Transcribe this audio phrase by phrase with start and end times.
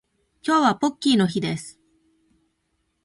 [0.43, 1.79] 今日はポッキーの日です